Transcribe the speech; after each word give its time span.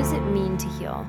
does 0.00 0.12
it 0.12 0.22
mean 0.22 0.56
to 0.56 0.66
heal? 0.66 1.06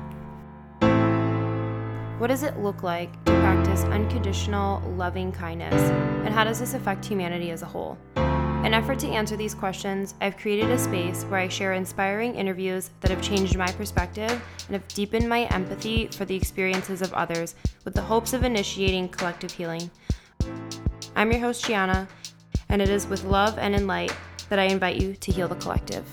What 2.18 2.26
does 2.26 2.42
it 2.42 2.58
look 2.58 2.82
like 2.82 3.10
to 3.24 3.32
practice 3.40 3.84
unconditional, 3.84 4.82
loving 4.98 5.32
kindness? 5.32 5.72
And 5.72 6.28
how 6.28 6.44
does 6.44 6.60
this 6.60 6.74
affect 6.74 7.02
humanity 7.02 7.52
as 7.52 7.62
a 7.62 7.64
whole? 7.64 7.96
In 8.16 8.74
effort 8.74 8.98
to 8.98 9.08
answer 9.08 9.34
these 9.34 9.54
questions, 9.54 10.14
I've 10.20 10.36
created 10.36 10.70
a 10.70 10.76
space 10.76 11.24
where 11.24 11.40
I 11.40 11.48
share 11.48 11.72
inspiring 11.72 12.34
interviews 12.34 12.90
that 13.00 13.10
have 13.10 13.22
changed 13.22 13.56
my 13.56 13.72
perspective 13.72 14.30
and 14.30 14.74
have 14.74 14.86
deepened 14.88 15.26
my 15.26 15.44
empathy 15.44 16.08
for 16.08 16.26
the 16.26 16.36
experiences 16.36 17.00
of 17.00 17.14
others 17.14 17.54
with 17.86 17.94
the 17.94 18.02
hopes 18.02 18.34
of 18.34 18.44
initiating 18.44 19.08
collective 19.08 19.52
healing. 19.52 19.90
I'm 21.16 21.32
your 21.32 21.40
host, 21.40 21.64
Gianna, 21.64 22.06
and 22.68 22.82
it 22.82 22.90
is 22.90 23.06
with 23.06 23.24
love 23.24 23.58
and 23.58 23.74
in 23.74 23.86
light 23.86 24.14
that 24.50 24.58
I 24.58 24.64
invite 24.64 25.00
you 25.00 25.14
to 25.14 25.32
heal 25.32 25.48
the 25.48 25.54
collective. 25.54 26.04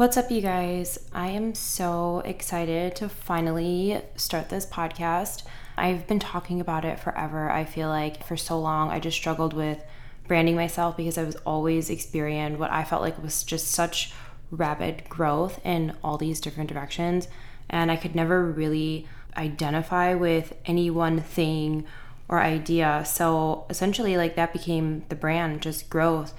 What's 0.00 0.16
up, 0.16 0.30
you 0.30 0.40
guys? 0.40 0.98
I 1.12 1.28
am 1.28 1.54
so 1.54 2.20
excited 2.24 2.96
to 2.96 3.08
finally 3.10 4.00
start 4.16 4.48
this 4.48 4.64
podcast. 4.64 5.42
I've 5.76 6.06
been 6.06 6.18
talking 6.18 6.58
about 6.58 6.86
it 6.86 6.98
forever. 6.98 7.50
I 7.50 7.66
feel 7.66 7.90
like 7.90 8.24
for 8.24 8.34
so 8.34 8.58
long 8.58 8.88
I 8.88 8.98
just 8.98 9.18
struggled 9.18 9.52
with 9.52 9.84
branding 10.26 10.56
myself 10.56 10.96
because 10.96 11.18
I 11.18 11.24
was 11.24 11.36
always 11.44 11.90
experiencing 11.90 12.58
what 12.58 12.70
I 12.70 12.82
felt 12.82 13.02
like 13.02 13.22
was 13.22 13.44
just 13.44 13.66
such 13.72 14.14
rapid 14.50 15.06
growth 15.10 15.60
in 15.66 15.94
all 16.02 16.16
these 16.16 16.40
different 16.40 16.70
directions. 16.70 17.28
And 17.68 17.90
I 17.90 17.96
could 17.96 18.14
never 18.14 18.42
really 18.42 19.06
identify 19.36 20.14
with 20.14 20.54
any 20.64 20.88
one 20.88 21.20
thing 21.20 21.84
or 22.26 22.40
idea. 22.40 23.02
So 23.04 23.66
essentially, 23.68 24.16
like 24.16 24.34
that 24.36 24.54
became 24.54 25.04
the 25.10 25.14
brand, 25.14 25.60
just 25.60 25.90
growth. 25.90 26.32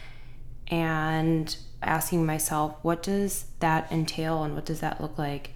And 0.66 1.56
asking 1.82 2.26
myself, 2.26 2.76
what 2.82 3.04
does 3.04 3.46
that 3.60 3.92
entail 3.92 4.44
and 4.44 4.56
what 4.56 4.66
does 4.66 4.80
that 4.82 5.02
look 5.02 5.18
like? 5.18 5.52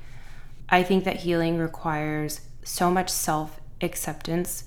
I 0.69 0.83
think 0.83 1.03
that 1.03 1.17
healing 1.17 1.57
requires 1.57 2.41
so 2.63 2.89
much 2.89 3.09
self 3.09 3.59
acceptance 3.81 4.63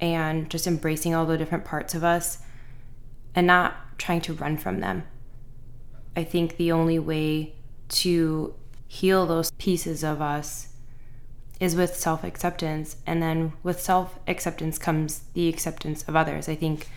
and 0.00 0.48
just 0.50 0.66
embracing 0.66 1.14
all 1.14 1.26
the 1.26 1.38
different 1.38 1.64
parts 1.64 1.94
of 1.94 2.04
us 2.04 2.38
and 3.34 3.46
not 3.46 3.98
trying 3.98 4.20
to 4.22 4.32
run 4.32 4.56
from 4.56 4.80
them. 4.80 5.04
I 6.16 6.24
think 6.24 6.56
the 6.56 6.72
only 6.72 6.98
way 6.98 7.54
to 7.88 8.54
heal 8.88 9.26
those 9.26 9.50
pieces 9.52 10.02
of 10.02 10.22
us 10.22 10.68
is 11.60 11.76
with 11.76 11.96
self 11.96 12.24
acceptance. 12.24 12.96
And 13.06 13.22
then 13.22 13.52
with 13.62 13.80
self 13.80 14.18
acceptance 14.26 14.78
comes 14.78 15.24
the 15.34 15.48
acceptance 15.48 16.02
of 16.08 16.16
others. 16.16 16.48
I 16.48 16.54
think 16.54 16.88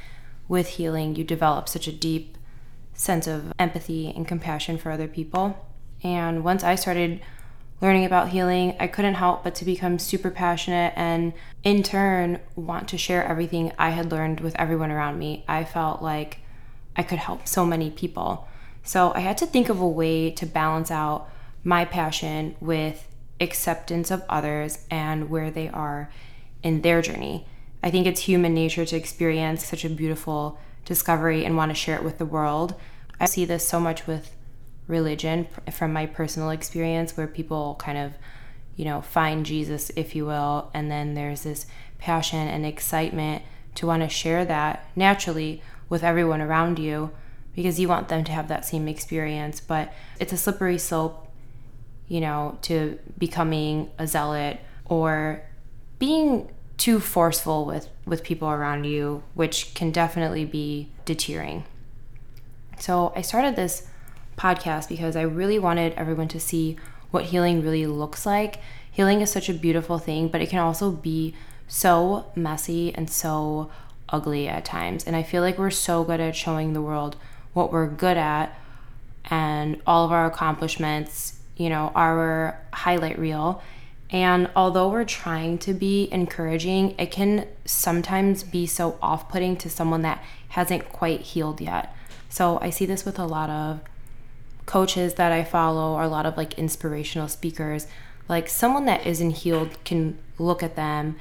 with 0.47 0.69
healing, 0.69 1.15
you 1.15 1.23
develop 1.23 1.69
such 1.69 1.87
a 1.87 1.91
deep 1.91 2.37
sense 2.99 3.27
of 3.27 3.53
empathy 3.57 4.11
and 4.13 4.27
compassion 4.27 4.77
for 4.77 4.91
other 4.91 5.07
people. 5.07 5.65
And 6.03 6.43
once 6.43 6.65
I 6.65 6.75
started 6.75 7.21
learning 7.81 8.03
about 8.03 8.29
healing, 8.29 8.75
I 8.77 8.87
couldn't 8.87 9.13
help 9.13 9.41
but 9.41 9.55
to 9.55 9.65
become 9.65 9.97
super 9.97 10.29
passionate 10.29 10.91
and 10.97 11.31
in 11.63 11.81
turn 11.81 12.41
want 12.57 12.89
to 12.89 12.97
share 12.97 13.23
everything 13.23 13.71
I 13.79 13.91
had 13.91 14.11
learned 14.11 14.41
with 14.41 14.53
everyone 14.57 14.91
around 14.91 15.17
me. 15.17 15.45
I 15.47 15.63
felt 15.63 16.01
like 16.01 16.39
I 16.97 17.03
could 17.03 17.19
help 17.19 17.47
so 17.47 17.65
many 17.65 17.89
people. 17.89 18.49
So 18.83 19.13
I 19.13 19.21
had 19.21 19.37
to 19.37 19.45
think 19.45 19.69
of 19.69 19.79
a 19.79 19.87
way 19.87 20.31
to 20.31 20.45
balance 20.45 20.91
out 20.91 21.29
my 21.63 21.85
passion 21.85 22.57
with 22.59 23.07
acceptance 23.39 24.11
of 24.11 24.23
others 24.27 24.85
and 24.91 25.29
where 25.29 25.49
they 25.49 25.69
are 25.69 26.11
in 26.63 26.81
their 26.81 27.01
journey. 27.01 27.47
I 27.81 27.91
think 27.91 28.05
it's 28.07 28.21
human 28.21 28.53
nature 28.53 28.85
to 28.85 28.97
experience 28.97 29.65
such 29.65 29.85
a 29.85 29.89
beautiful 29.89 30.59
discovery 30.89 31.45
and 31.45 31.55
want 31.55 31.69
to 31.69 31.75
share 31.75 31.95
it 31.95 32.03
with 32.03 32.17
the 32.17 32.25
world. 32.25 32.73
I 33.19 33.25
see 33.25 33.45
this 33.45 33.65
so 33.65 33.79
much 33.79 34.07
with 34.07 34.35
religion 34.87 35.47
from 35.71 35.93
my 35.93 36.07
personal 36.07 36.49
experience 36.49 37.15
where 37.15 37.27
people 37.27 37.75
kind 37.79 37.97
of, 37.97 38.13
you 38.75 38.85
know, 38.85 38.99
find 38.99 39.45
Jesus, 39.45 39.91
if 39.95 40.15
you 40.15 40.25
will, 40.25 40.71
and 40.73 40.89
then 40.89 41.13
there's 41.13 41.43
this 41.43 41.67
passion 41.99 42.47
and 42.47 42.65
excitement 42.65 43.43
to 43.75 43.85
want 43.85 44.01
to 44.01 44.09
share 44.09 44.43
that 44.45 44.83
naturally 44.95 45.61
with 45.89 46.03
everyone 46.03 46.41
around 46.41 46.79
you 46.79 47.11
because 47.55 47.79
you 47.79 47.87
want 47.87 48.07
them 48.07 48.23
to 48.23 48.31
have 48.31 48.47
that 48.47 48.65
same 48.65 48.87
experience. 48.87 49.59
But 49.59 49.93
it's 50.19 50.33
a 50.33 50.37
slippery 50.37 50.79
slope, 50.79 51.27
you 52.07 52.19
know, 52.19 52.57
to 52.63 52.97
becoming 53.15 53.91
a 53.99 54.07
zealot 54.07 54.59
or 54.85 55.43
being 55.99 56.49
too 56.79 56.99
forceful 56.99 57.65
with 57.65 57.89
with 58.05 58.23
people 58.23 58.49
around 58.49 58.85
you, 58.85 59.21
which 59.35 59.75
can 59.75 59.91
definitely 59.91 60.45
be 60.45 60.89
deterring. 61.05 61.65
So, 62.79 63.13
I 63.15 63.21
started 63.21 63.55
this 63.55 63.87
podcast 64.37 64.87
because 64.87 65.15
I 65.15 65.21
really 65.21 65.59
wanted 65.59 65.93
everyone 65.93 66.29
to 66.29 66.39
see 66.39 66.77
what 67.11 67.25
healing 67.25 67.61
really 67.61 67.85
looks 67.85 68.25
like. 68.25 68.59
Healing 68.89 69.21
is 69.21 69.29
such 69.29 69.49
a 69.49 69.53
beautiful 69.53 69.99
thing, 69.99 70.29
but 70.29 70.41
it 70.41 70.49
can 70.49 70.59
also 70.59 70.91
be 70.91 71.35
so 71.67 72.31
messy 72.35 72.95
and 72.95 73.09
so 73.09 73.69
ugly 74.07 74.47
at 74.47 74.65
times. 74.65 75.03
And 75.03 75.15
I 75.15 75.23
feel 75.23 75.43
like 75.43 75.57
we're 75.57 75.69
so 75.69 76.03
good 76.03 76.19
at 76.19 76.35
showing 76.35 76.73
the 76.73 76.81
world 76.81 77.15
what 77.53 77.71
we're 77.71 77.87
good 77.87 78.17
at 78.17 78.57
and 79.25 79.81
all 79.85 80.05
of 80.05 80.11
our 80.11 80.25
accomplishments, 80.25 81.39
you 81.57 81.69
know, 81.69 81.91
our 81.95 82.59
highlight 82.73 83.19
reel. 83.19 83.61
And 84.11 84.49
although 84.55 84.89
we're 84.89 85.05
trying 85.05 85.59
to 85.59 85.73
be 85.73 86.09
encouraging, 86.11 86.95
it 86.97 87.11
can 87.11 87.47
sometimes 87.65 88.43
be 88.43 88.65
so 88.65 88.97
off 89.01 89.29
putting 89.29 89.55
to 89.57 89.69
someone 89.69 90.01
that 90.01 90.23
hasn't 90.49 90.89
quite 90.89 91.21
healed 91.21 91.61
yet. 91.61 91.95
So 92.27 92.57
I 92.61 92.69
see 92.71 92.85
this 92.85 93.05
with 93.05 93.19
a 93.19 93.25
lot 93.25 93.49
of 93.49 93.81
coaches 94.65 95.15
that 95.15 95.31
I 95.31 95.43
follow, 95.43 95.93
or 95.93 96.03
a 96.03 96.07
lot 96.07 96.25
of 96.25 96.37
like 96.37 96.57
inspirational 96.57 97.27
speakers. 97.27 97.87
Like 98.27 98.49
someone 98.49 98.85
that 98.85 99.05
isn't 99.05 99.31
healed 99.31 99.83
can 99.83 100.17
look 100.37 100.63
at 100.63 100.75
them 100.75 101.17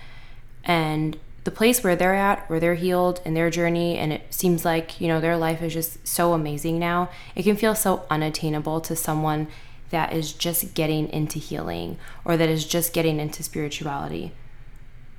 and 0.65 1.19
the 1.45 1.51
place 1.51 1.83
where 1.83 1.97
they're 1.97 2.15
at, 2.15 2.49
where 2.51 2.61
they're 2.61 2.75
healed 2.75 3.23
in 3.25 3.33
their 3.33 3.49
journey, 3.49 3.97
and 3.97 4.13
it 4.13 4.23
seems 4.29 4.67
like, 4.67 5.01
you 5.01 5.09
know, 5.09 5.19
their 5.19 5.37
life 5.37 5.63
is 5.63 5.73
just 5.73 6.07
so 6.07 6.35
amazing 6.35 6.79
now, 6.79 7.09
it 7.35 7.43
can 7.43 7.57
feel 7.57 7.75
so 7.75 8.05
unattainable 8.11 8.83
to 8.83 8.95
someone 8.95 9.49
that 9.91 10.13
is 10.13 10.33
just 10.33 10.75
getting 10.75 11.09
into 11.09 11.39
healing 11.39 11.99
or 12.25 12.37
that 12.37 12.49
is 12.49 12.65
just 12.67 12.93
getting 12.93 13.21
into 13.21 13.43
spirituality. 13.43 14.33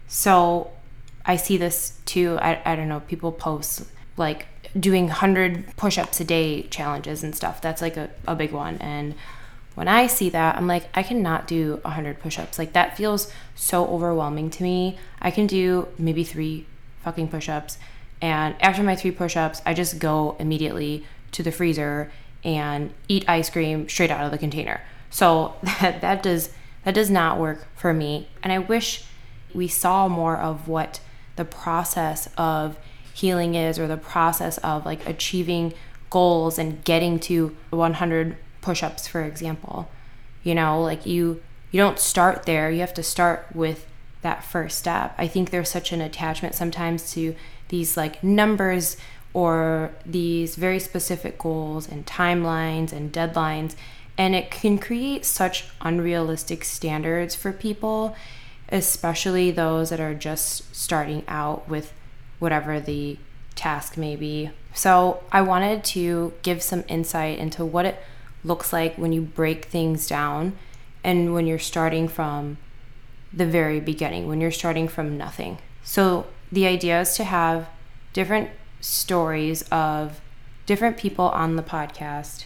So 0.08 0.72
I 1.26 1.36
see 1.36 1.58
this 1.58 2.00
too. 2.06 2.38
I, 2.42 2.62
I 2.66 2.76
don't 2.76 2.90
know, 2.90 3.02
people 3.02 3.32
post 3.32 3.86
like 4.18 4.48
doing 4.78 5.06
100 5.06 5.76
push 5.78 5.98
ups 5.98 6.20
a 6.20 6.26
day 6.26 6.64
challenges 6.64 7.24
and 7.24 7.36
stuff. 7.36 7.62
That's 7.62 7.82
like 7.82 7.98
a, 7.98 8.10
a 8.28 8.36
big 8.36 8.52
one. 8.52 8.78
And 8.78 9.16
when 9.76 9.88
I 9.88 10.08
see 10.08 10.30
that, 10.30 10.58
I'm 10.58 10.68
like, 10.68 10.90
I 10.94 11.04
cannot 11.04 11.48
do 11.48 11.80
100 11.84 12.20
push 12.20 12.38
ups. 12.38 12.60
Like, 12.60 12.74
that 12.74 12.98
feels 12.98 13.32
so 13.56 13.88
overwhelming 13.88 14.50
to 14.52 14.64
me. 14.64 14.98
I 15.22 15.32
can 15.32 15.48
do 15.48 15.88
maybe 15.98 16.24
three 16.24 16.66
fucking 17.02 17.30
push 17.30 17.48
ups. 17.48 17.78
And 18.22 18.56
after 18.60 18.84
my 18.84 18.96
three 18.96 19.12
push 19.12 19.38
ups, 19.38 19.62
I 19.66 19.74
just 19.74 20.00
go 20.00 20.36
immediately 20.40 21.06
to 21.32 21.44
the 21.44 21.52
freezer 21.52 22.12
and 22.44 22.94
eat 23.08 23.28
ice 23.28 23.50
cream 23.50 23.88
straight 23.90 24.12
out 24.12 24.26
of 24.26 24.32
the 24.32 24.38
container. 24.38 24.82
So 25.10 25.56
that 25.64 26.02
that 26.02 26.24
does 26.24 26.52
that 26.84 26.94
does 26.94 27.10
not 27.10 27.40
work 27.40 27.68
for 27.76 27.94
me. 27.94 28.30
And 28.42 28.54
I 28.54 28.60
wish 28.60 29.06
we 29.54 29.68
saw 29.68 30.08
more 30.08 30.38
of 30.38 30.68
what 30.68 31.00
the 31.36 31.46
process 31.46 32.30
of 32.38 32.78
healing 33.14 33.56
is 33.56 33.78
or 33.78 33.88
the 33.88 33.98
process 33.98 34.58
of 34.60 34.86
like 34.86 35.08
achieving 35.08 35.74
goals 36.10 36.58
and 36.58 36.84
getting 36.84 37.20
to 37.20 37.56
100 37.70 38.38
push-ups 38.62 39.08
for 39.08 39.24
example. 39.24 39.90
You 40.44 40.56
know, 40.56 40.82
like 40.82 41.06
you 41.06 41.42
you 41.72 41.80
don't 41.80 42.00
start 42.00 42.44
there. 42.44 42.72
You 42.72 42.80
have 42.80 42.94
to 42.96 43.04
start 43.04 43.48
with 43.54 43.86
that 44.22 44.44
first 44.44 44.78
step. 44.78 45.14
I 45.18 45.28
think 45.28 45.50
there's 45.50 45.70
such 45.70 45.92
an 45.92 46.02
attachment 46.02 46.56
sometimes 46.56 47.12
to 47.14 47.36
these 47.70 47.96
like 47.96 48.24
numbers 48.24 48.98
or 49.34 49.92
these 50.06 50.56
very 50.56 50.80
specific 50.80 51.38
goals 51.38 51.88
and 51.88 52.06
timelines 52.06 52.92
and 52.92 53.12
deadlines. 53.12 53.76
And 54.18 54.36
it 54.36 54.52
can 54.52 54.78
create 54.78 55.26
such 55.26 55.66
unrealistic 55.82 56.66
standards 56.66 57.36
for 57.36 57.54
people, 57.54 58.16
especially 58.70 59.52
those 59.52 59.90
that 59.92 60.00
are 60.00 60.14
just 60.14 60.76
starting 60.76 61.24
out 61.28 61.70
with 61.70 61.94
whatever 62.40 62.80
the 62.80 63.18
task 63.56 63.98
may 63.98 64.16
be. 64.16 64.52
So, 64.74 65.24
I 65.32 65.42
wanted 65.42 65.84
to 65.96 66.34
give 66.42 66.62
some 66.62 66.84
insight 66.88 67.40
into 67.40 67.66
what 67.66 67.86
it 67.86 67.98
looks 68.44 68.72
like 68.72 68.96
when 68.96 69.12
you 69.12 69.22
break 69.22 69.66
things 69.66 70.08
down 70.08 70.58
and 71.04 71.34
when 71.34 71.48
you're 71.48 71.60
starting 71.60 72.08
from 72.08 72.58
the 73.34 73.46
very 73.46 73.80
beginning, 73.80 74.28
when 74.28 74.42
you're 74.42 74.52
starting 74.52 74.88
from 74.88 75.18
nothing. 75.18 75.58
So, 75.84 76.28
the 76.52 76.66
idea 76.68 77.02
is 77.02 77.16
to 77.16 77.24
have 77.24 77.68
different 78.14 78.50
stories 78.82 79.64
of 79.72 80.22
different 80.66 80.98
people 80.98 81.30
on 81.30 81.56
the 81.56 81.64
podcast 81.64 82.46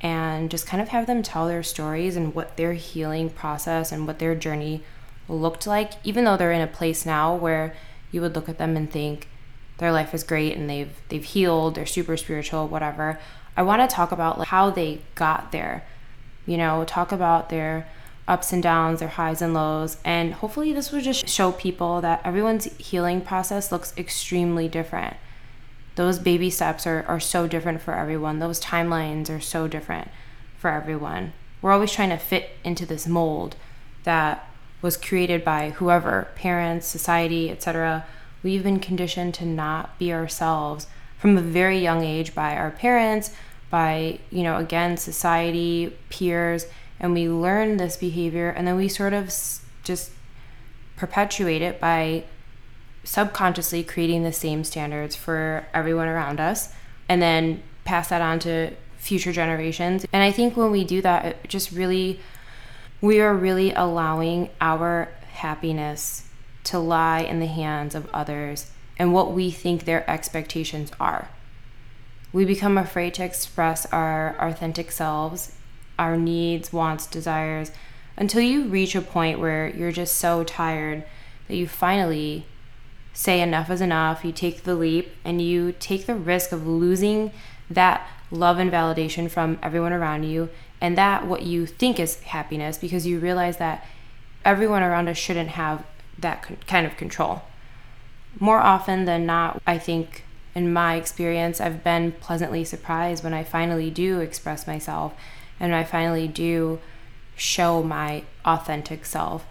and 0.00 0.50
just 0.50 0.66
kind 0.66 0.82
of 0.82 0.88
have 0.88 1.06
them 1.06 1.22
tell 1.22 1.46
their 1.46 1.62
stories 1.62 2.16
and 2.16 2.34
what 2.34 2.56
their 2.56 2.72
healing 2.72 3.30
process 3.30 3.92
and 3.92 4.06
what 4.06 4.18
their 4.18 4.34
journey 4.34 4.82
looked 5.28 5.66
like, 5.66 5.92
even 6.04 6.24
though 6.24 6.36
they're 6.36 6.52
in 6.52 6.60
a 6.60 6.66
place 6.66 7.06
now 7.06 7.34
where 7.34 7.74
you 8.10 8.20
would 8.20 8.34
look 8.34 8.48
at 8.48 8.58
them 8.58 8.76
and 8.76 8.90
think 8.90 9.28
their 9.78 9.92
life 9.92 10.12
is 10.12 10.24
great 10.24 10.56
and 10.56 10.68
they've 10.68 10.92
they've 11.08 11.24
healed, 11.24 11.74
they're 11.74 11.86
super 11.86 12.16
spiritual, 12.16 12.68
whatever. 12.68 13.18
I 13.56 13.62
want 13.62 13.88
to 13.88 13.94
talk 13.94 14.12
about 14.12 14.38
like 14.38 14.48
how 14.48 14.70
they 14.70 15.00
got 15.14 15.52
there. 15.52 15.84
You 16.46 16.56
know, 16.56 16.84
talk 16.84 17.12
about 17.12 17.48
their 17.48 17.88
ups 18.26 18.52
and 18.52 18.62
downs, 18.62 19.00
their 19.00 19.08
highs 19.08 19.42
and 19.42 19.54
lows, 19.54 19.96
and 20.04 20.34
hopefully 20.34 20.72
this 20.72 20.90
will 20.90 21.00
just 21.00 21.28
show 21.28 21.52
people 21.52 22.00
that 22.00 22.20
everyone's 22.24 22.64
healing 22.76 23.20
process 23.20 23.70
looks 23.70 23.92
extremely 23.96 24.68
different. 24.68 25.16
Those 25.94 26.18
baby 26.18 26.50
steps 26.50 26.86
are, 26.86 27.04
are 27.06 27.20
so 27.20 27.46
different 27.46 27.80
for 27.82 27.94
everyone. 27.94 28.38
Those 28.38 28.60
timelines 28.60 29.28
are 29.28 29.40
so 29.40 29.68
different 29.68 30.08
for 30.56 30.70
everyone. 30.70 31.32
We're 31.60 31.72
always 31.72 31.92
trying 31.92 32.10
to 32.10 32.16
fit 32.16 32.50
into 32.64 32.86
this 32.86 33.06
mold 33.06 33.56
that 34.04 34.48
was 34.80 34.96
created 34.96 35.44
by 35.44 35.70
whoever, 35.70 36.28
parents, 36.34 36.86
society, 36.86 37.50
etc. 37.50 38.04
We've 38.42 38.62
been 38.62 38.80
conditioned 38.80 39.34
to 39.34 39.44
not 39.44 39.98
be 39.98 40.12
ourselves 40.12 40.86
from 41.18 41.38
a 41.38 41.42
very 41.42 41.78
young 41.78 42.02
age 42.02 42.34
by 42.34 42.56
our 42.56 42.70
parents, 42.70 43.30
by, 43.70 44.18
you 44.30 44.42
know, 44.42 44.56
again, 44.56 44.96
society, 44.96 45.96
peers, 46.10 46.66
and 46.98 47.12
we 47.12 47.28
learn 47.28 47.76
this 47.76 47.96
behavior 47.96 48.50
and 48.50 48.66
then 48.66 48.76
we 48.76 48.88
sort 48.88 49.12
of 49.12 49.32
just 49.84 50.10
perpetuate 50.96 51.62
it 51.62 51.80
by 51.80 52.24
subconsciously 53.04 53.82
creating 53.82 54.22
the 54.22 54.32
same 54.32 54.64
standards 54.64 55.16
for 55.16 55.66
everyone 55.74 56.08
around 56.08 56.40
us 56.40 56.72
and 57.08 57.20
then 57.20 57.62
pass 57.84 58.08
that 58.08 58.22
on 58.22 58.38
to 58.38 58.72
future 58.96 59.32
generations. 59.32 60.06
And 60.12 60.22
I 60.22 60.30
think 60.30 60.56
when 60.56 60.70
we 60.70 60.84
do 60.84 61.02
that, 61.02 61.24
it 61.24 61.48
just 61.48 61.72
really, 61.72 62.20
we 63.00 63.20
are 63.20 63.34
really 63.34 63.72
allowing 63.72 64.50
our 64.60 65.08
happiness 65.32 66.28
to 66.64 66.78
lie 66.78 67.20
in 67.20 67.40
the 67.40 67.46
hands 67.46 67.94
of 67.94 68.08
others 68.14 68.70
and 68.96 69.12
what 69.12 69.32
we 69.32 69.50
think 69.50 69.84
their 69.84 70.08
expectations 70.08 70.92
are. 71.00 71.28
We 72.32 72.44
become 72.44 72.78
afraid 72.78 73.14
to 73.14 73.24
express 73.24 73.84
our 73.86 74.36
authentic 74.38 74.92
selves, 74.92 75.56
our 75.98 76.16
needs, 76.16 76.72
wants, 76.72 77.06
desires, 77.06 77.72
until 78.16 78.42
you 78.42 78.64
reach 78.64 78.94
a 78.94 79.00
point 79.00 79.40
where 79.40 79.68
you're 79.68 79.92
just 79.92 80.16
so 80.16 80.44
tired 80.44 81.04
that 81.48 81.56
you 81.56 81.66
finally 81.66 82.46
say 83.12 83.40
enough 83.40 83.70
is 83.70 83.80
enough. 83.80 84.24
You 84.24 84.32
take 84.32 84.62
the 84.62 84.74
leap 84.74 85.14
and 85.24 85.40
you 85.40 85.72
take 85.78 86.06
the 86.06 86.14
risk 86.14 86.52
of 86.52 86.66
losing 86.66 87.32
that 87.70 88.06
love 88.30 88.58
and 88.58 88.70
validation 88.70 89.30
from 89.30 89.58
everyone 89.62 89.92
around 89.92 90.24
you 90.24 90.48
and 90.80 90.96
that 90.96 91.26
what 91.26 91.42
you 91.42 91.66
think 91.66 92.00
is 92.00 92.20
happiness 92.20 92.78
because 92.78 93.06
you 93.06 93.18
realize 93.18 93.58
that 93.58 93.86
everyone 94.44 94.82
around 94.82 95.08
us 95.08 95.16
shouldn't 95.16 95.50
have 95.50 95.84
that 96.18 96.66
kind 96.66 96.86
of 96.86 96.96
control 96.96 97.42
more 98.38 98.58
often 98.58 99.04
than 99.04 99.26
not, 99.26 99.60
I 99.66 99.78
think 99.78 100.24
in 100.54 100.72
my 100.72 100.96
experience, 100.96 101.60
I've 101.60 101.84
been 101.84 102.12
pleasantly 102.12 102.64
surprised 102.64 103.24
when 103.24 103.34
I 103.34 103.44
finally 103.44 103.90
do 103.90 104.20
express 104.20 104.66
myself 104.66 105.14
and 105.60 105.74
I 105.74 105.84
finally 105.84 106.28
do 106.28 106.80
show 107.36 107.82
my 107.82 108.24
authentic 108.44 109.04
self. 109.04 109.44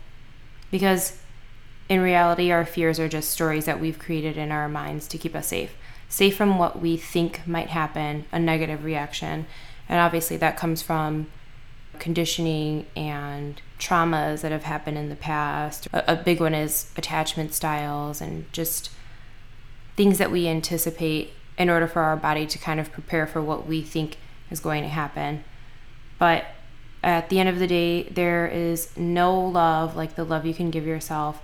Because 0.70 1.21
in 1.92 2.00
reality, 2.00 2.52
our 2.52 2.64
fears 2.64 3.02
are 3.02 3.10
just 3.10 3.32
stories 3.32 3.66
that 3.66 3.82
we've 3.82 4.00
created 4.00 4.38
in 4.38 4.50
our 4.50 4.70
minds 4.70 5.10
to 5.10 5.18
keep 5.18 5.36
us 5.36 5.48
safe. 5.48 5.76
Safe 6.08 6.34
from 6.34 6.58
what 6.58 6.80
we 6.80 6.96
think 6.96 7.46
might 7.46 7.68
happen, 7.68 8.24
a 8.32 8.40
negative 8.40 8.86
reaction. 8.86 9.46
And 9.90 10.00
obviously, 10.00 10.38
that 10.38 10.56
comes 10.56 10.82
from 10.82 11.28
conditioning 12.00 12.86
and 12.96 13.62
traumas 13.78 14.40
that 14.40 14.54
have 14.54 14.64
happened 14.64 14.98
in 14.98 15.10
the 15.10 15.18
past. 15.18 15.90
A, 15.92 16.14
a, 16.14 16.16
big 16.16 16.40
one 16.40 16.54
is 16.54 16.90
attachment 16.96 17.54
styles 17.54 18.22
and 18.22 18.50
just 18.54 18.90
things 19.98 20.18
that 20.18 20.32
we 20.32 20.48
anticipate 20.48 21.34
in 21.58 21.70
order 21.70 21.88
for 21.88 22.04
our 22.04 22.16
body 22.16 22.48
to 22.48 22.58
kind 22.58 22.80
of 22.80 22.94
prepare 22.94 23.28
for 23.28 23.42
what 23.42 23.68
we 23.68 23.82
think 23.82 24.16
is 24.50 24.62
going 24.62 24.84
to 24.84 24.90
happen. 24.90 25.44
But 26.18 26.46
at 27.04 27.28
the 27.28 27.42
end 27.42 27.50
of 27.50 27.60
the 27.60 27.68
day, 27.68 28.04
there 28.04 28.48
is 28.48 28.96
no 28.96 29.38
love 29.38 29.98
like 29.98 30.16
the 30.16 30.24
love 30.24 30.46
you 30.46 30.54
can 30.54 30.72
give 30.72 30.88
yourself. 30.88 31.42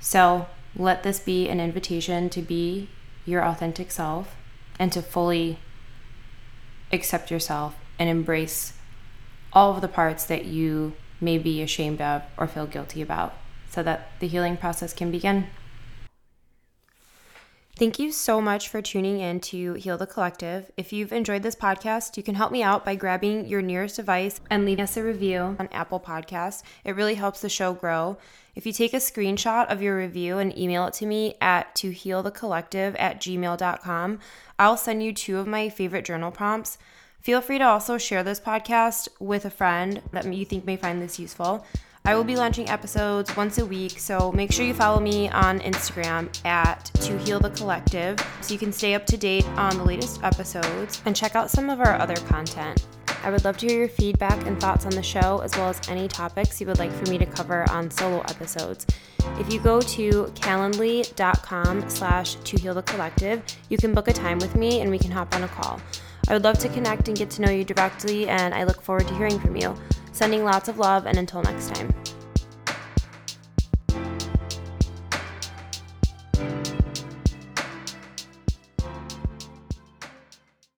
So 0.00 0.46
let 0.76 1.02
this 1.02 1.18
be 1.18 1.48
an 1.48 1.60
invitation 1.60 2.30
to 2.30 2.42
be 2.42 2.88
your 3.24 3.44
authentic 3.44 3.90
self 3.90 4.36
and 4.78 4.92
to 4.92 5.02
fully 5.02 5.58
accept 6.92 7.30
yourself 7.30 7.76
and 7.98 8.08
embrace 8.08 8.74
all 9.52 9.74
of 9.74 9.80
the 9.80 9.88
parts 9.88 10.24
that 10.26 10.44
you 10.44 10.94
may 11.20 11.38
be 11.38 11.62
ashamed 11.62 12.00
of 12.00 12.22
or 12.36 12.46
feel 12.46 12.66
guilty 12.66 13.02
about 13.02 13.34
so 13.68 13.82
that 13.82 14.08
the 14.20 14.28
healing 14.28 14.56
process 14.56 14.92
can 14.92 15.10
begin. 15.10 15.46
Thank 17.78 18.00
you 18.00 18.10
so 18.10 18.40
much 18.40 18.70
for 18.70 18.82
tuning 18.82 19.20
in 19.20 19.38
to 19.38 19.74
Heal 19.74 19.96
the 19.96 20.04
Collective. 20.04 20.68
If 20.76 20.92
you've 20.92 21.12
enjoyed 21.12 21.44
this 21.44 21.54
podcast, 21.54 22.16
you 22.16 22.24
can 22.24 22.34
help 22.34 22.50
me 22.50 22.60
out 22.60 22.84
by 22.84 22.96
grabbing 22.96 23.46
your 23.46 23.62
nearest 23.62 23.94
device 23.94 24.40
and 24.50 24.64
leaving 24.64 24.82
us 24.82 24.96
a 24.96 25.04
review 25.04 25.54
on 25.60 25.68
Apple 25.70 26.00
Podcasts. 26.00 26.64
It 26.82 26.96
really 26.96 27.14
helps 27.14 27.40
the 27.40 27.48
show 27.48 27.74
grow. 27.74 28.18
If 28.56 28.66
you 28.66 28.72
take 28.72 28.94
a 28.94 28.96
screenshot 28.96 29.70
of 29.70 29.80
your 29.80 29.96
review 29.96 30.38
and 30.38 30.58
email 30.58 30.86
it 30.86 30.94
to 30.94 31.06
me 31.06 31.36
at 31.40 31.72
tohealthecollective 31.76 32.96
at 32.98 33.20
gmail.com, 33.20 34.18
I'll 34.58 34.76
send 34.76 35.04
you 35.04 35.12
two 35.12 35.38
of 35.38 35.46
my 35.46 35.68
favorite 35.68 36.04
journal 36.04 36.32
prompts. 36.32 36.78
Feel 37.20 37.40
free 37.40 37.58
to 37.58 37.64
also 37.64 37.96
share 37.96 38.24
this 38.24 38.40
podcast 38.40 39.06
with 39.20 39.44
a 39.44 39.50
friend 39.50 40.02
that 40.10 40.24
you 40.34 40.44
think 40.44 40.64
may 40.64 40.76
find 40.76 41.00
this 41.00 41.20
useful. 41.20 41.64
I 42.08 42.14
will 42.14 42.24
be 42.24 42.36
launching 42.36 42.70
episodes 42.70 43.36
once 43.36 43.58
a 43.58 43.66
week, 43.66 43.98
so 43.98 44.32
make 44.32 44.50
sure 44.50 44.64
you 44.64 44.72
follow 44.72 44.98
me 44.98 45.28
on 45.28 45.60
Instagram 45.60 46.30
at 46.46 46.86
To 47.02 47.18
Heal 47.18 47.38
the 47.38 47.50
Collective 47.50 48.18
so 48.40 48.54
you 48.54 48.58
can 48.58 48.72
stay 48.72 48.94
up 48.94 49.04
to 49.08 49.18
date 49.18 49.46
on 49.58 49.76
the 49.76 49.84
latest 49.84 50.22
episodes 50.22 51.02
and 51.04 51.14
check 51.14 51.36
out 51.36 51.50
some 51.50 51.68
of 51.68 51.80
our 51.80 51.96
other 51.96 52.16
content. 52.16 52.86
I 53.22 53.30
would 53.30 53.44
love 53.44 53.58
to 53.58 53.66
hear 53.66 53.80
your 53.80 53.88
feedback 53.90 54.46
and 54.46 54.58
thoughts 54.58 54.86
on 54.86 54.92
the 54.92 55.02
show, 55.02 55.40
as 55.40 55.54
well 55.54 55.68
as 55.68 55.86
any 55.90 56.08
topics 56.08 56.58
you 56.62 56.66
would 56.68 56.78
like 56.78 56.92
for 56.92 57.10
me 57.10 57.18
to 57.18 57.26
cover 57.26 57.70
on 57.70 57.90
solo 57.90 58.20
episodes. 58.20 58.86
If 59.38 59.52
you 59.52 59.60
go 59.60 59.82
to 59.82 60.32
calendly.com 60.34 61.90
slash 61.90 62.36
to 62.36 62.56
heal 62.58 62.72
the 62.72 62.82
collective, 62.84 63.42
you 63.68 63.76
can 63.76 63.92
book 63.92 64.08
a 64.08 64.14
time 64.14 64.38
with 64.38 64.56
me 64.56 64.80
and 64.80 64.90
we 64.90 64.98
can 64.98 65.10
hop 65.10 65.34
on 65.34 65.44
a 65.44 65.48
call. 65.48 65.78
I 66.26 66.32
would 66.32 66.44
love 66.44 66.58
to 66.60 66.70
connect 66.70 67.08
and 67.08 67.18
get 67.18 67.28
to 67.32 67.42
know 67.42 67.50
you 67.50 67.64
directly, 67.64 68.30
and 68.30 68.54
I 68.54 68.64
look 68.64 68.80
forward 68.80 69.08
to 69.08 69.14
hearing 69.16 69.38
from 69.38 69.56
you. 69.56 69.76
Sending 70.12 70.42
lots 70.44 70.68
of 70.68 70.78
love, 70.78 71.06
and 71.06 71.16
until 71.16 71.42
next 71.42 71.72
time. 71.72 71.94